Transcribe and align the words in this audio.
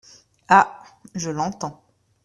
Ah! 0.49 0.81
je 1.13 1.29
l’entends. 1.29 1.83